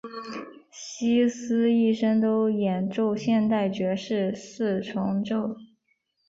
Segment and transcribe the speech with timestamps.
[0.71, 5.55] 希斯一生都演奏现代爵士四重奏。